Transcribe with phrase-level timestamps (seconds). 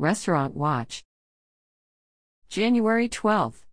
[0.00, 1.02] Restaurant Watch.
[2.48, 3.64] January 12th.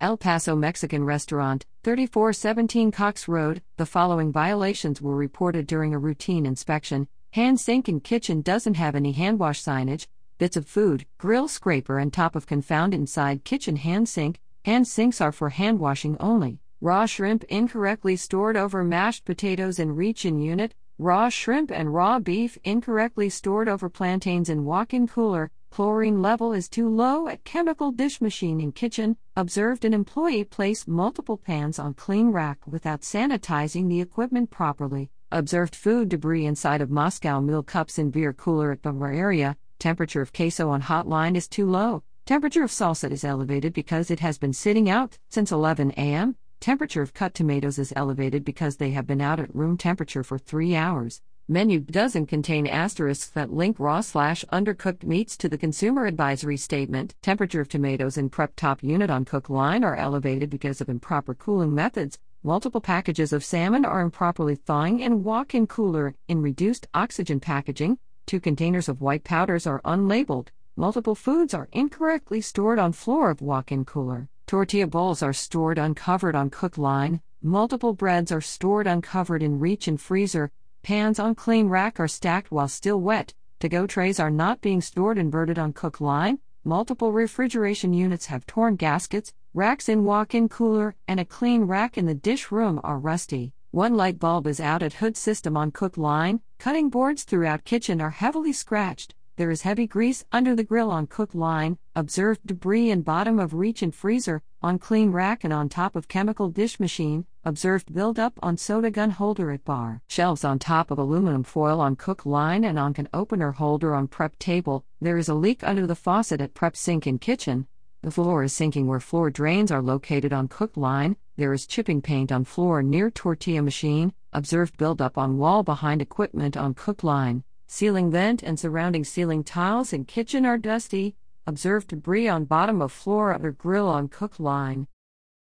[0.00, 3.60] El Paso Mexican Restaurant, 3417 Cox Road.
[3.76, 7.06] The following violations were reported during a routine inspection.
[7.32, 10.06] Hand sink and kitchen doesn't have any hand wash signage.
[10.38, 14.40] Bits of food, grill scraper, and top of confound inside kitchen hand sink.
[14.64, 16.60] Hand sinks are for hand washing only.
[16.80, 20.74] Raw shrimp incorrectly stored over mashed potatoes in reach in unit.
[20.96, 25.50] Raw shrimp and raw beef incorrectly stored over plantains in walk in cooler.
[25.70, 29.16] Chlorine level is too low at chemical dish machine in kitchen.
[29.36, 35.10] Observed an employee place multiple pans on clean rack without sanitizing the equipment properly.
[35.30, 39.56] Observed food debris inside of Moscow mule cups in beer cooler at bar area.
[39.78, 42.02] Temperature of queso on hot line is too low.
[42.26, 46.34] Temperature of salsa is elevated because it has been sitting out since 11 a.m.
[46.60, 50.38] Temperature of cut tomatoes is elevated because they have been out at room temperature for
[50.38, 51.22] 3 hours.
[51.50, 57.14] Menu doesn't contain asterisks that link raw slash undercooked meats to the consumer advisory statement.
[57.22, 61.32] Temperature of tomatoes in prep top unit on cook line are elevated because of improper
[61.32, 62.18] cooling methods.
[62.42, 67.96] Multiple packages of salmon are improperly thawing in walk in cooler in reduced oxygen packaging.
[68.26, 70.48] Two containers of white powders are unlabeled.
[70.76, 74.28] Multiple foods are incorrectly stored on floor of walk in cooler.
[74.46, 77.22] Tortilla bowls are stored uncovered on cook line.
[77.42, 80.50] Multiple breads are stored uncovered in reach and freezer.
[80.82, 83.34] Pans on clean rack are stacked while still wet.
[83.60, 86.38] To go trays are not being stored inverted on cook line.
[86.64, 89.32] Multiple refrigeration units have torn gaskets.
[89.54, 93.52] Racks in walk in cooler and a clean rack in the dish room are rusty.
[93.70, 96.40] One light bulb is out at hood system on cook line.
[96.58, 99.14] Cutting boards throughout kitchen are heavily scratched.
[99.38, 103.54] There is heavy grease under the grill on cook line, observed debris in bottom of
[103.54, 108.36] reach and freezer, on clean rack and on top of chemical dish machine, observed buildup
[108.42, 112.64] on soda gun holder at bar, shelves on top of aluminum foil on cook line
[112.64, 114.84] and on can opener holder on prep table.
[115.00, 117.68] There is a leak under the faucet at prep sink in kitchen.
[118.02, 121.16] The floor is sinking where floor drains are located on cook line.
[121.36, 126.56] There is chipping paint on floor near tortilla machine, observed buildup on wall behind equipment
[126.56, 127.44] on cook line.
[127.70, 131.16] Ceiling vent and surrounding ceiling tiles in kitchen are dusty.
[131.46, 134.88] Observed debris on bottom of floor under grill on cook line.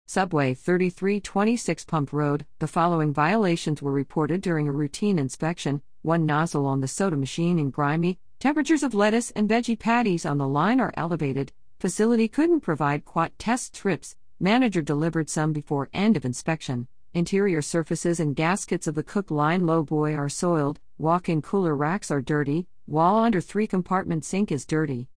[0.07, 2.45] Subway 3326 Pump Road.
[2.59, 5.81] The following violations were reported during a routine inspection.
[6.01, 8.19] One nozzle on the soda machine in grimy.
[8.39, 11.51] Temperatures of lettuce and veggie patties on the line are elevated.
[11.77, 14.15] Facility couldn't provide quat test strips.
[14.39, 16.87] Manager delivered some before end of inspection.
[17.15, 20.79] Interior surfaces and gaskets of the cook line lowboy are soiled.
[20.97, 25.09] Walk in cooler racks are dirty, wall under three compartment sink is dirty.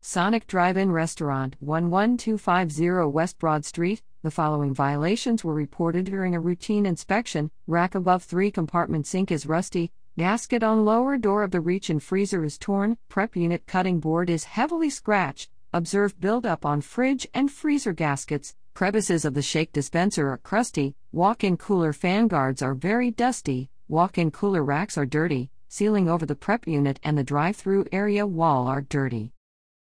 [0.00, 4.02] Sonic Drive In Restaurant, 11250 West Broad Street.
[4.22, 9.44] The following violations were reported during a routine inspection rack above three compartment sink is
[9.44, 13.98] rusty, gasket on lower door of the reach and freezer is torn, prep unit cutting
[13.98, 19.72] board is heavily scratched, observed buildup on fridge and freezer gaskets, crevices of the shake
[19.72, 24.96] dispenser are crusty, walk in cooler fan guards are very dusty, Walk in cooler racks
[24.96, 29.32] are dirty, ceiling over the prep unit and the drive through area wall are dirty.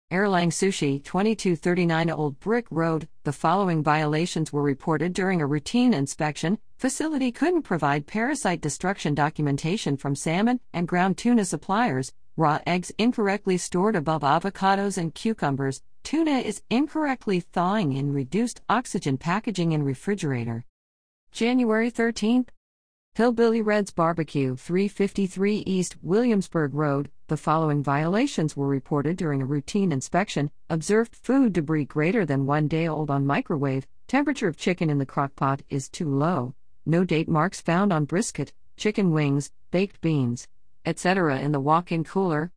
[0.10, 3.10] Erlang Sushi, 2239 Old Brick Road.
[3.26, 6.58] The following violations were reported during a routine inspection.
[6.78, 12.14] Facility couldn't provide parasite destruction documentation from salmon and ground tuna suppliers.
[12.38, 15.82] Raw eggs incorrectly stored above avocados and cucumbers.
[16.08, 20.64] Tuna is incorrectly thawing in reduced oxygen packaging in refrigerator.
[21.34, 22.48] January 13th.
[23.16, 27.12] Hillbilly Red's Barbecue, 353 East Williamsburg Road.
[27.28, 30.50] The following violations were reported during a routine inspection.
[30.70, 33.86] Observed food debris greater than one day old on microwave.
[34.08, 36.56] Temperature of chicken in the crock pot is too low.
[36.86, 40.48] No date marks found on brisket, chicken wings, baked beans,
[40.86, 41.42] etc.
[41.42, 42.54] in the walk in cooler.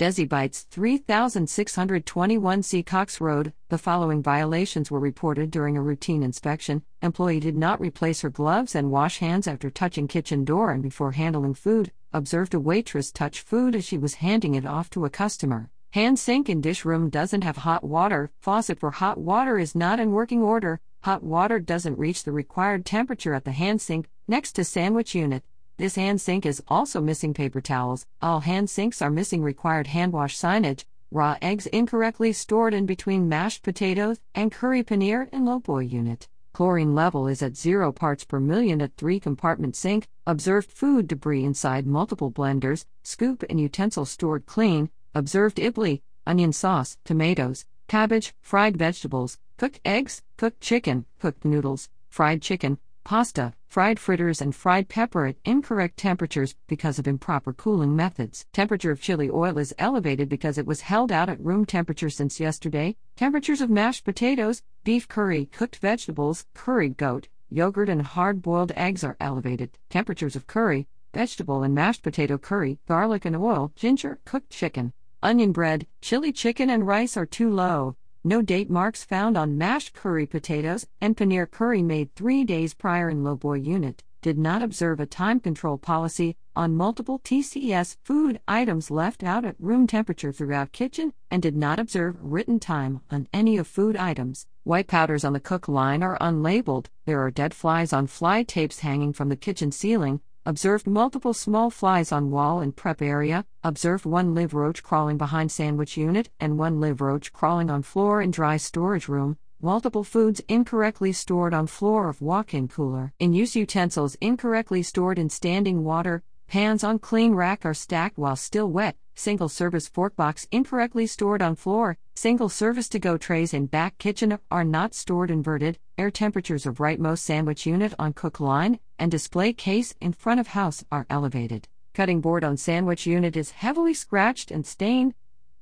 [0.00, 3.52] Desi Bites 3621 Seacox Road.
[3.68, 6.84] The following violations were reported during a routine inspection.
[7.02, 11.12] Employee did not replace her gloves and wash hands after touching kitchen door and before
[11.12, 11.92] handling food.
[12.14, 15.68] Observed a waitress touch food as she was handing it off to a customer.
[15.90, 18.30] Hand sink in dish room doesn't have hot water.
[18.40, 20.80] Faucet for hot water is not in working order.
[21.02, 25.44] Hot water doesn't reach the required temperature at the hand sink next to sandwich unit.
[25.80, 28.04] This hand sink is also missing paper towels.
[28.20, 30.84] All hand sinks are missing required hand wash signage.
[31.10, 36.28] Raw eggs incorrectly stored in between mashed potatoes and curry paneer in lowboy unit.
[36.52, 40.06] Chlorine level is at 0 parts per million at 3 compartment sink.
[40.26, 42.84] Observed food debris inside multiple blenders.
[43.02, 44.90] Scoop and utensil stored clean.
[45.14, 52.42] Observed ibli, onion sauce, tomatoes, cabbage, fried vegetables, cooked eggs, cooked chicken, cooked noodles, fried
[52.42, 58.46] chicken, pasta, fried fritters, and fried pepper at incorrect temperatures because of improper cooling methods.
[58.52, 62.40] Temperature of chili oil is elevated because it was held out at room temperature since
[62.40, 62.96] yesterday.
[63.16, 69.04] Temperatures of mashed potatoes, beef curry, cooked vegetables, curried goat, yogurt, and hard boiled eggs
[69.04, 69.70] are elevated.
[69.88, 74.92] Temperatures of curry, vegetable and mashed potato curry, garlic and oil, ginger, cooked chicken,
[75.22, 77.96] onion bread, chili chicken, and rice are too low.
[78.22, 83.08] No date marks found on mashed curry potatoes and paneer curry made three days prior
[83.08, 84.04] in Lowboy unit.
[84.20, 89.56] Did not observe a time control policy on multiple TCS food items left out at
[89.58, 94.46] room temperature throughout kitchen and did not observe written time on any of food items.
[94.64, 96.88] White powders on the cook line are unlabeled.
[97.06, 100.20] There are dead flies on fly tapes hanging from the kitchen ceiling.
[100.46, 103.44] Observed multiple small flies on wall and prep area.
[103.62, 108.22] Observed one live roach crawling behind sandwich unit and one live roach crawling on floor
[108.22, 109.36] in dry storage room.
[109.60, 113.12] Multiple foods incorrectly stored on floor of walk-in cooler.
[113.18, 116.22] In use utensils incorrectly stored in standing water.
[116.48, 118.96] Pans on clean rack are stacked while still wet.
[119.14, 121.98] Single service fork box incorrectly stored on floor.
[122.14, 125.78] Single service to go trays in back kitchen are not stored inverted.
[125.98, 130.48] Air temperatures of rightmost sandwich unit on cook line and display case in front of
[130.48, 131.66] house are elevated.
[131.94, 135.14] Cutting board on sandwich unit is heavily scratched and stained.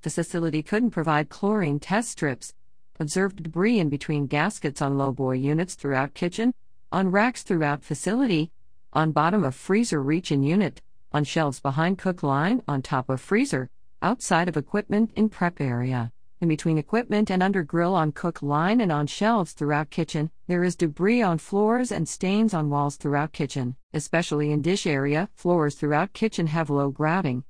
[0.02, 2.52] The facility couldn't provide chlorine test strips.
[3.00, 6.52] Observed debris in between gaskets on lowboy units throughout kitchen,
[6.90, 8.50] on racks throughout facility,
[8.92, 10.82] on bottom of freezer reach in unit,
[11.12, 13.70] on shelves behind cook line, on top of freezer,
[14.02, 16.10] outside of equipment in prep area.
[16.40, 20.62] In between equipment and under grill on cook line and on shelves throughout kitchen, there
[20.62, 25.28] is debris on floors and stains on walls throughout kitchen, especially in dish area.
[25.34, 27.42] Floors throughout kitchen have low grouting.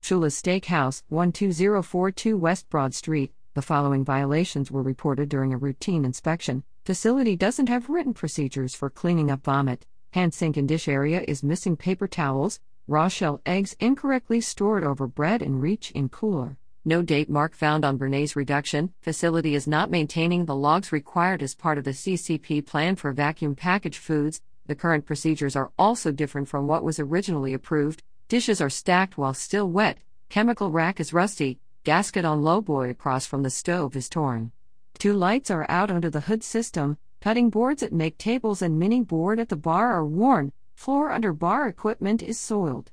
[0.00, 3.32] Shula's Steakhouse, 12042 West Broad Street.
[3.54, 6.62] The following violations were reported during a routine inspection.
[6.84, 9.86] Facility doesn't have written procedures for cleaning up vomit.
[10.12, 15.08] Hand sink and dish area is missing paper towels, raw shell eggs incorrectly stored over
[15.08, 16.58] bread and reach in cooler.
[16.84, 18.94] No date mark found on Bearnaise reduction.
[19.02, 23.54] Facility is not maintaining the logs required as part of the CCP plan for vacuum
[23.54, 24.40] packaged foods.
[24.64, 28.02] The current procedures are also different from what was originally approved.
[28.28, 29.98] Dishes are stacked while still wet.
[30.30, 31.58] Chemical rack is rusty.
[31.84, 34.50] Gasket on lowboy across from the stove is torn.
[34.98, 36.96] Two lights are out under the hood system.
[37.20, 41.34] Cutting boards at make tables and mini board at the bar are worn, floor under
[41.34, 42.90] bar equipment is soiled.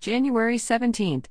[0.00, 1.24] January 17th.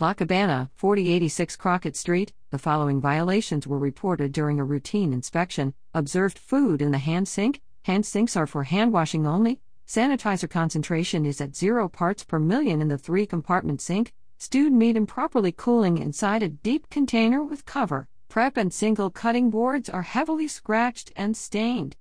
[0.00, 2.32] La Cabana, 4086 Crockett Street.
[2.48, 5.74] The following violations were reported during a routine inspection.
[5.92, 7.60] Observed food in the hand sink.
[7.82, 9.60] Hand sinks are for hand washing only.
[9.86, 14.14] Sanitizer concentration is at 0 parts per million in the three compartment sink.
[14.38, 18.08] Stewed meat improperly cooling inside a deep container with cover.
[18.30, 21.94] Prep and single cutting boards are heavily scratched and stained.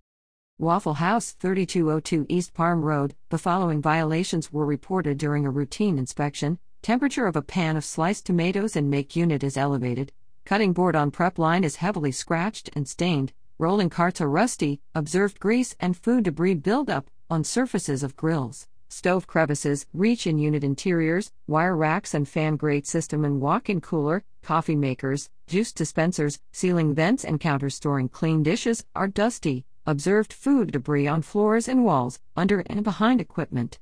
[0.58, 3.16] Waffle House, 3202 East Parham Road.
[3.28, 6.60] The following violations were reported during a routine inspection.
[6.82, 10.14] Temperature of a pan of sliced tomatoes and make unit is elevated.
[10.46, 13.34] Cutting board on prep line is heavily scratched and stained.
[13.58, 14.80] Rolling carts are rusty.
[14.96, 18.68] Observed grease and food debris buildup on surfaces of grills.
[18.88, 23.82] Stove crevices, reach in unit interiors, wire racks and fan grate system and walk in
[23.82, 29.66] cooler, coffee makers, juice dispensers, ceiling vents, and counters storing clean dishes are dusty.
[29.86, 33.80] Observed food debris on floors and walls, under and behind equipment.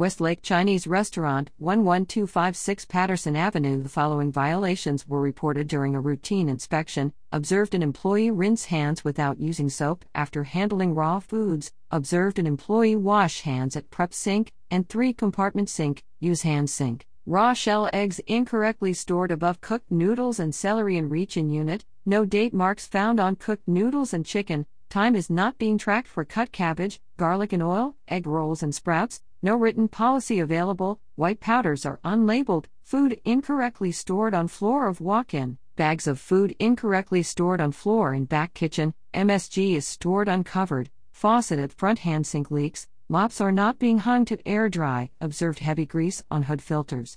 [0.00, 3.82] Westlake Chinese Restaurant, 11256 Patterson Avenue.
[3.82, 7.12] The following violations were reported during a routine inspection.
[7.32, 11.70] Observed an employee rinse hands without using soap after handling raw foods.
[11.90, 17.06] Observed an employee wash hands at prep sink and three compartment sink, use hand sink.
[17.26, 21.84] Raw shell eggs incorrectly stored above cooked noodles and celery in reach in unit.
[22.06, 24.64] No date marks found on cooked noodles and chicken.
[24.90, 29.22] Time is not being tracked for cut cabbage, garlic and oil, egg rolls and sprouts.
[29.40, 30.98] No written policy available.
[31.14, 32.64] White powders are unlabeled.
[32.82, 35.58] Food incorrectly stored on floor of walk in.
[35.76, 38.92] Bags of food incorrectly stored on floor in back kitchen.
[39.14, 40.90] MSG is stored uncovered.
[41.12, 42.88] Faucet at front hand sink leaks.
[43.08, 45.10] Mops are not being hung to air dry.
[45.20, 47.16] Observed heavy grease on hood filters.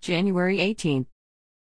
[0.00, 1.06] January 18th.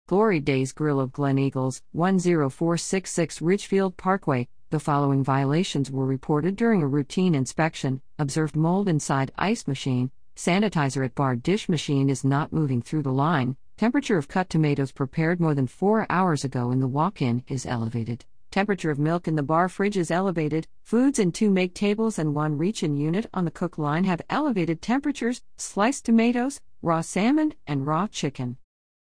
[0.09, 6.81] Glory Days Grill of Glen Eagles, 10466 Ridgefield Parkway, the following violations were reported during
[6.81, 12.51] a routine inspection observed mold inside ice machine, sanitizer at bar dish machine is not
[12.51, 16.79] moving through the line, temperature of cut tomatoes prepared more than four hours ago in
[16.79, 18.25] the walk in is elevated.
[18.49, 20.67] Temperature of milk in the bar fridge is elevated.
[20.81, 24.23] Foods in two make tables and one reach in unit on the cook line have
[24.27, 25.43] elevated temperatures.
[25.57, 28.57] Sliced tomatoes, raw salmon, and raw chicken.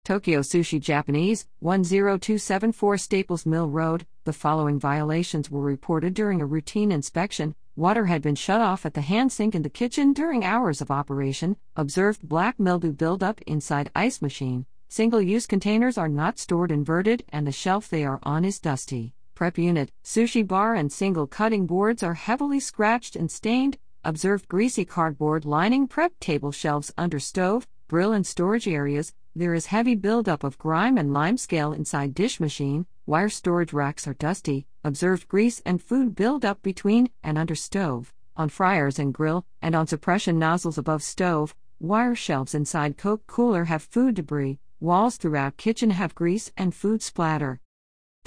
[0.04, 4.08] Tokyo Sushi Japanese, 10274 Staples Mill Road.
[4.26, 8.96] The following violations were reported during a routine inspection Water had been shut off at
[8.96, 11.56] the hand sink in the kitchen during hours of operation.
[11.76, 14.66] Observed black mildew buildup inside ice machine.
[14.90, 19.14] Single use containers are not stored inverted and the shelf they are on is dusty.
[19.36, 23.78] Prep unit, sushi bar, and single cutting boards are heavily scratched and stained.
[24.04, 29.14] Observed greasy cardboard lining prep table shelves under stove, grill, and storage areas.
[29.34, 32.86] There is heavy buildup of grime and limescale inside dish machine.
[33.06, 34.66] Wire storage racks are dusty.
[34.84, 39.88] Observed grease and food buildup between and under stove, on fryers and grill, and on
[39.88, 41.56] suppression nozzles above stove.
[41.80, 44.60] Wire shelves inside Coke cooler have food debris.
[44.82, 47.62] Walls throughout kitchen have grease and food splatter.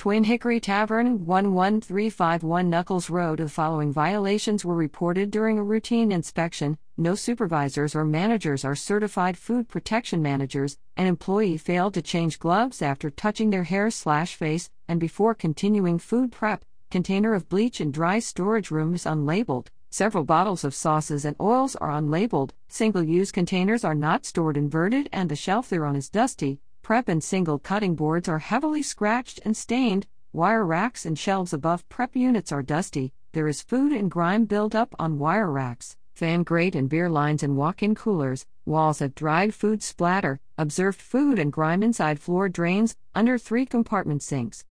[0.04, 3.38] Twin Hickory Tavern, 11351 Nuckols Road.
[3.38, 6.76] The following violations were reported during a routine inspection.
[6.98, 10.76] No supervisors or managers are certified food protection managers.
[10.98, 15.98] An employee failed to change gloves after touching their hair slash face and before continuing
[15.98, 16.66] food prep.
[16.90, 19.68] Container of bleach in dry storage room is unlabeled.
[19.88, 25.08] Several bottles of sauces and oils are unlabeled, single use containers are not stored inverted,
[25.12, 26.60] and the shelf they're on is dusty.
[26.84, 30.06] Prep and single cutting boards are heavily scratched and stained.
[30.34, 33.14] Wire racks and shelves above prep units are dusty.
[33.32, 37.56] There is food and grime buildup on wire racks, fan grate and beer lines and
[37.56, 38.44] walk in coolers.
[38.66, 40.40] Walls have dried food splatter.
[40.58, 44.66] Observed food and grime inside floor drains, under three compartment sinks.